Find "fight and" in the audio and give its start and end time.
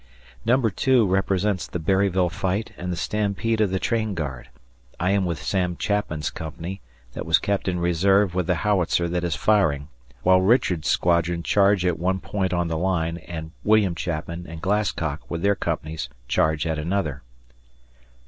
2.31-2.91